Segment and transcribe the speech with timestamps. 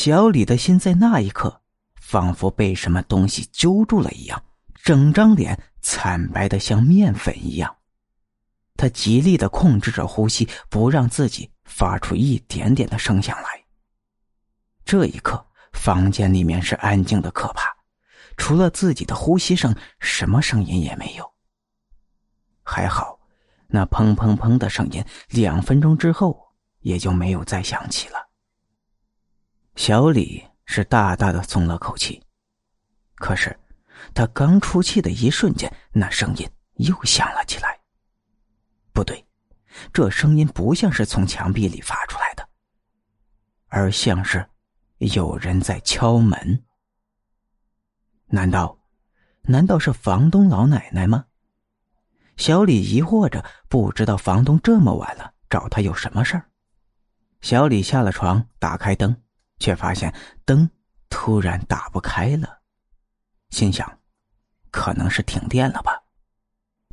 [0.00, 1.60] 小李的心在那一刻
[1.94, 4.42] 仿佛被什么东西揪住了一样，
[4.82, 7.76] 整张脸惨白的像面粉一样。
[8.78, 13.62] 他极力的控制着呼吸，不让自己发出一点点的声响来。
[14.86, 17.68] 这一刻，房间里面是安静的可怕，
[18.38, 21.30] 除了自己的呼吸声，什么声音也没有。
[22.62, 23.20] 还好，
[23.66, 26.40] 那砰砰砰的声音两分钟之后
[26.78, 28.29] 也就没有再响起了。
[29.80, 32.22] 小李是大大的松了口气，
[33.14, 33.58] 可是
[34.12, 37.80] 他刚出气的一瞬间，那声音又响了起来。
[38.92, 39.24] 不对，
[39.90, 42.46] 这声音不像是从墙壁里发出来的，
[43.68, 44.46] 而像是
[44.98, 46.62] 有人在敲门。
[48.26, 48.78] 难道，
[49.44, 51.24] 难道是房东老奶奶吗？
[52.36, 56.50] 小李疑惑着，不知道房东这么晚了找他有什么事儿。
[57.40, 59.16] 小李下了床，打开灯，
[59.60, 60.12] 却发现
[60.44, 60.68] 灯
[61.08, 62.58] 突然打不开了，
[63.50, 63.98] 心想，
[64.72, 65.92] 可能是停电了吧。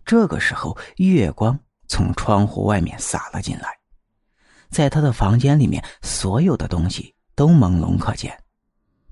[0.06, 3.70] 这个时候，月光从窗户外面洒了进来，
[4.70, 8.38] 在他的房间里面，所有的东西都朦胧可见。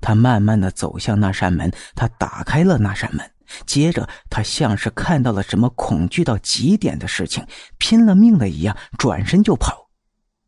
[0.01, 3.31] 他慢慢的走向那扇门，他打开了那扇门。
[3.65, 7.45] 接着，他像是看到了什么恐惧到极点的事情，
[7.77, 9.89] 拼了命的一样转身就跑。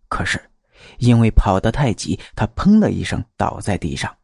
[0.08, 0.50] 可是，
[0.97, 4.16] 因为跑得太急，他砰的一声倒在地上。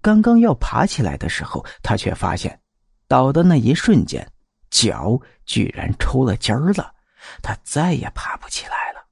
[0.00, 2.60] 刚刚要爬起来的时候，他却发现，
[3.06, 4.26] 倒的那一瞬间，
[4.70, 6.92] 脚居然抽了筋儿了，
[7.40, 9.06] 他再也爬不起来了。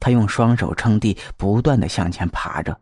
[0.00, 2.78] 他用双手撑地，不断的向前爬着，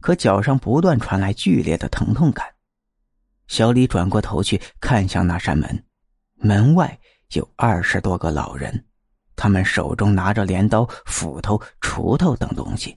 [0.00, 2.46] 可脚上不断传来剧烈的疼痛感。
[3.48, 5.84] 小李转过头去看向那扇门，
[6.36, 6.98] 门外
[7.32, 8.86] 有二十多个老人，
[9.44, 12.96] 他们手中拿着镰刀、斧头、锄头等东西，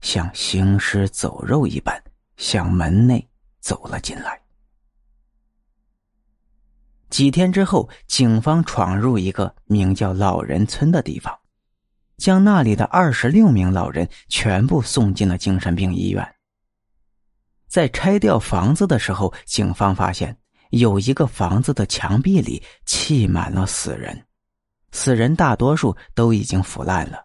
[0.00, 2.02] 像行尸走肉一般
[2.36, 3.24] 向门内
[3.60, 4.42] 走了进来。
[7.10, 11.32] 几天之后，警方闯入一个名叫老人村的地方，
[12.16, 16.28] 将那里的二十六名老人全部送进了精神病医院。
[17.68, 20.36] 在拆掉房子的时候，警方发现
[20.70, 24.26] 有一个房子的墙壁里砌满了死人，
[24.92, 27.24] 死人大多数都已经腐烂了，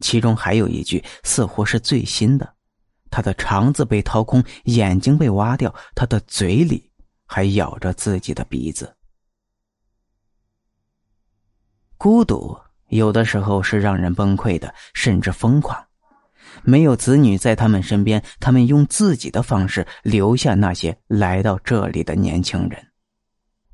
[0.00, 2.54] 其中还有一具似乎是最新的，
[3.10, 6.90] 他的肠子被掏空，眼睛被挖掉，他的嘴里
[7.26, 8.94] 还咬着自己的鼻子。
[11.96, 12.56] 孤独
[12.90, 15.84] 有的时候是让人崩溃的，甚至疯狂。
[16.62, 22.84] 没有子女在他们身边，他们用自己的方式留下那些来到这里的年轻人。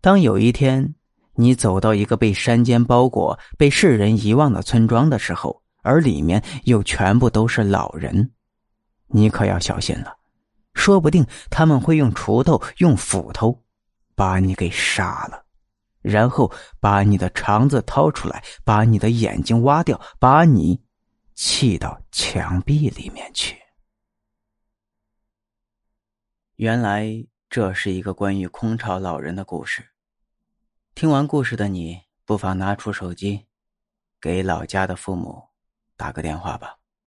[0.00, 0.94] 当有一天
[1.34, 8.32] 你走到一个被山间包裹、被世人遗忘的村庄的时候，而里面又全部都是老人，
[9.08, 10.16] 你可要小心了，
[10.74, 13.62] 说不定他们会用锄头、用斧头
[14.14, 15.44] 把你给杀了，
[16.02, 20.82] 然后把你的肠子掏出来，把你的眼睛挖掉，把你。
[21.36, 23.56] 砌到墙壁里面去。
[26.54, 27.08] 原来
[27.50, 29.84] 这是一个关于空巢老人的故事。
[31.04, 33.44] 听完故事的你，不妨拿出手机，
[34.18, 35.50] 给老家的父母
[35.98, 36.78] 打个电话吧。